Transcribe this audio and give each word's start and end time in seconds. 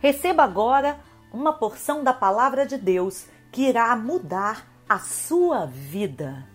Receba 0.00 0.42
agora 0.42 0.98
uma 1.30 1.52
porção 1.52 2.02
da 2.02 2.14
palavra 2.14 2.64
de 2.64 2.78
Deus 2.78 3.26
que 3.52 3.68
irá 3.68 3.94
mudar 3.94 4.66
a 4.88 4.98
sua 4.98 5.66
vida. 5.66 6.48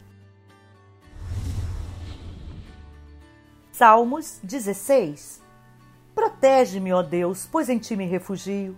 Salmos 3.72 4.40
16 4.42 5.44
Protege-me, 6.16 6.92
ó 6.92 7.04
Deus, 7.04 7.48
pois 7.52 7.70
em 7.70 7.78
ti 7.78 7.96
me 7.96 8.08
refugio. 8.08 8.76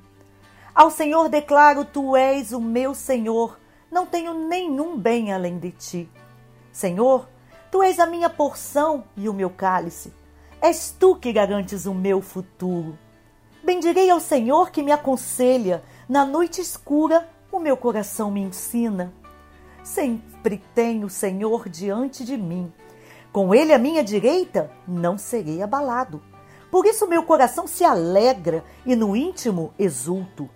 Ao 0.75 0.91
Senhor 0.91 1.29
declaro: 1.29 1.85
Tu 1.85 2.17
és 2.17 2.51
o 2.51 2.59
meu 2.59 2.93
Senhor, 2.93 3.57
não 3.89 4.05
tenho 4.05 4.33
nenhum 4.33 4.97
bem 4.97 5.31
além 5.31 5.57
de 5.57 5.71
ti. 5.71 6.09
Senhor, 6.73 7.29
tu 7.71 7.81
és 7.81 7.99
a 7.99 8.05
minha 8.05 8.29
porção 8.29 9.05
e 9.15 9.29
o 9.29 9.33
meu 9.33 9.49
cálice. 9.49 10.13
És 10.61 10.91
tu 10.91 11.15
que 11.15 11.31
garantes 11.31 11.85
o 11.85 11.93
meu 11.93 12.21
futuro. 12.21 12.97
Bendirei 13.63 14.09
ao 14.09 14.19
Senhor 14.19 14.71
que 14.71 14.83
me 14.83 14.91
aconselha. 14.91 15.83
Na 16.07 16.25
noite 16.25 16.61
escura, 16.61 17.27
o 17.51 17.59
meu 17.59 17.75
coração 17.75 18.31
me 18.31 18.41
ensina. 18.41 19.13
Sempre 19.83 20.63
tenho 20.75 21.07
o 21.07 21.09
Senhor 21.09 21.67
diante 21.69 22.23
de 22.23 22.37
mim. 22.37 22.71
Com 23.31 23.53
ele 23.53 23.73
à 23.73 23.77
minha 23.77 24.03
direita, 24.03 24.71
não 24.87 25.17
serei 25.17 25.61
abalado. 25.61 26.21
Por 26.71 26.85
isso 26.85 27.07
meu 27.07 27.23
coração 27.23 27.67
se 27.67 27.83
alegra 27.83 28.63
e 28.85 28.95
no 28.95 29.15
íntimo 29.15 29.73
exulto. 29.77 30.49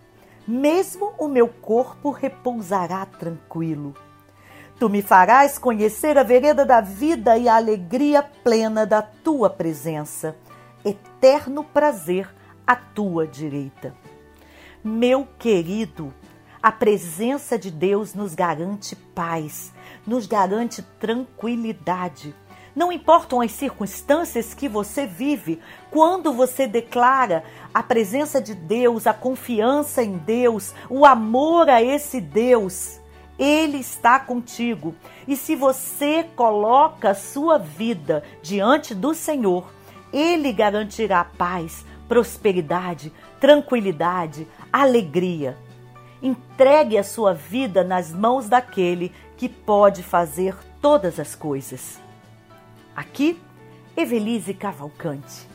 Mesmo 0.48 1.14
o 1.18 1.28
meu 1.28 1.48
corpo 1.48 2.12
repousará 2.12 3.06
tranquilo. 3.06 3.96
Tu 4.80 4.90
me 4.90 5.02
farás 5.02 5.58
conhecer 5.58 6.18
a 6.18 6.24
vereda 6.24 6.66
da 6.66 6.82
vida 6.82 7.38
e 7.38 7.48
a 7.48 7.56
alegria 7.56 8.24
plena 8.24 8.86
da 8.86 9.02
tua 9.02 9.50
presença. 9.50 10.36
Eterno 10.84 11.64
prazer 11.64 12.28
à 12.66 12.76
tua 12.76 13.28
direita. 13.28 13.96
Meu 14.84 15.28
querido, 15.38 16.14
a 16.62 16.72
presença 16.72 17.58
de 17.58 17.72
Deus 17.72 18.14
nos 18.14 18.36
garante 18.36 18.96
paz, 18.96 19.74
nos 20.06 20.28
garante 20.28 20.82
tranquilidade. 21.00 22.36
Não 22.76 22.92
importam 22.92 23.42
as 23.42 23.52
circunstâncias 23.52 24.54
que 24.54 24.70
você 24.70 25.06
vive, 25.06 25.60
quando 25.90 26.32
você 26.32 26.66
declara 26.66 27.44
a 27.74 27.84
presença 27.84 28.42
de 28.42 28.54
Deus, 28.54 29.06
a 29.06 29.14
confiança 29.14 30.02
em 30.04 30.18
Deus, 30.18 30.74
o 30.90 31.06
amor 31.06 31.70
a 31.70 31.84
esse 31.84 32.22
Deus, 32.22 33.00
Ele 33.38 33.78
está 33.78 34.20
contigo. 34.20 34.96
E 35.28 35.36
se 35.36 35.56
você 35.56 36.26
coloca 36.36 37.10
a 37.10 37.16
sua 37.16 37.58
vida 37.58 38.24
diante 38.42 38.96
do 38.96 39.14
Senhor, 39.14 39.70
Ele 40.14 40.54
garantirá 40.54 41.26
paz, 41.26 41.86
prosperidade, 42.12 43.10
tranquilidade, 43.40 44.46
alegria. 44.70 45.58
Entregue 46.22 46.98
a 46.98 47.06
sua 47.06 47.34
vida 47.34 47.86
nas 47.86 48.12
mãos 48.12 48.50
daquele 48.50 49.14
que 49.38 49.48
pode 49.48 50.04
fazer 50.04 50.54
todas 50.82 51.22
as 51.22 51.36
coisas. 51.36 52.02
Aqui, 52.94 53.40
Evelise 53.96 54.54
Cavalcante. 54.54 55.51